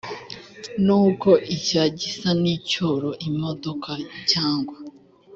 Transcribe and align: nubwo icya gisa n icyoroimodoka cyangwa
nubwo 0.85 1.29
icya 1.55 1.83
gisa 1.99 2.29
n 2.41 2.43
icyoroimodoka 2.55 3.91
cyangwa 4.31 4.75